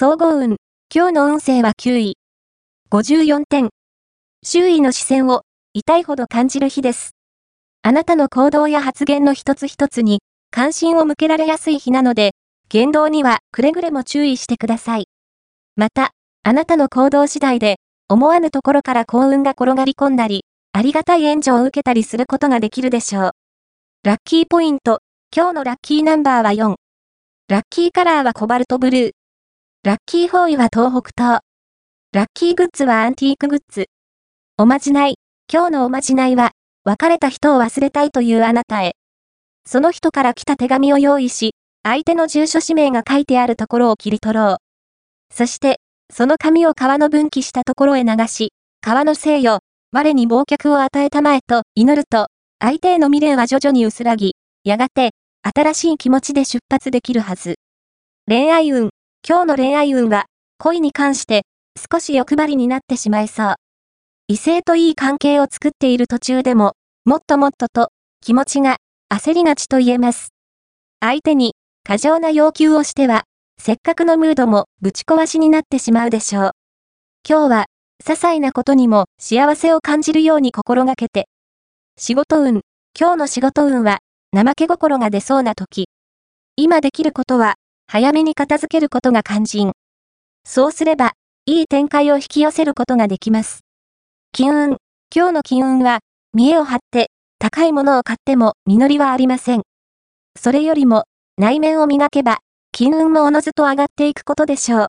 [0.00, 0.58] 総合運。
[0.94, 2.18] 今日の運勢は9位。
[2.92, 3.70] 54点。
[4.44, 7.16] 周囲の視線を痛いほど感じる日です。
[7.82, 10.20] あなたの行動や発言の一つ一つに
[10.52, 12.30] 関心を向けられやすい日なので、
[12.68, 15.08] 言動にはくれぐれも注意してください。
[15.74, 16.12] また、
[16.44, 17.78] あなたの行動次第で
[18.08, 20.44] 思わぬところから幸運が転がり込んだり、
[20.74, 23.30] ありがたい援助を受けたりすることができるでしょう。
[24.04, 25.00] ラッキーポイント。
[25.36, 26.76] 今日のラッキーナンバーは4。
[27.48, 29.17] ラッキーカラーはコバルトブルー。
[29.88, 31.40] ラッキーホーイは東北東。
[32.12, 33.86] ラッキーグッズはアンティークグッズ。
[34.58, 35.14] おまじない。
[35.50, 36.50] 今日のおまじないは、
[36.84, 38.96] 別れた人を忘れたいというあなたへ。
[39.64, 41.52] その人から来た手紙を用意し、
[41.84, 45.34] 相手の住所氏名が書いてあるところを切り取ろう。
[45.34, 45.80] そして、
[46.12, 48.52] その紙を川の分岐したところへ流し、
[48.82, 49.60] 川の生よ、
[49.92, 52.26] 我に忘却を与えたまえと祈ると、
[52.58, 57.54] 相手への未練は徐々に薄らぎ、やがて、新しい気持ちで出発できるはず。
[58.26, 58.90] 恋愛運。
[59.28, 60.24] 今日の恋愛運は、
[60.58, 61.42] 恋に関して、
[61.92, 63.54] 少し欲張りになってしまいそう。
[64.26, 66.72] 異性といい関係を作っている途中でも、
[67.04, 67.90] もっともっとと、
[68.22, 68.78] 気持ちが、
[69.12, 70.30] 焦りがちと言えます。
[71.00, 73.24] 相手に、過剰な要求をしては、
[73.60, 76.50] せっかくのムードもぶち壊しになってしまうでしょう。
[77.28, 77.66] 今日は、
[78.02, 81.28] 些細なことにも幸せを感じるように心がけて。
[81.98, 82.62] 仕事運。
[82.98, 83.98] 今日の仕事運は、
[84.34, 85.88] 怠け心が出そうな時。
[86.56, 87.56] 今できることは、
[87.90, 89.72] 早めに片付けることが肝心。
[90.44, 91.14] そうすれば、
[91.46, 93.60] いい展開を引き寄せることができます。
[94.30, 94.76] 金運。
[95.14, 96.00] 今日の金運は、
[96.34, 99.62] 見栄を張って、高いものを買っても実りはありません。
[100.38, 101.04] それよりも、
[101.38, 102.40] 内面を磨けば、
[102.72, 104.86] 金運もおのずと上がっていくことでしょう。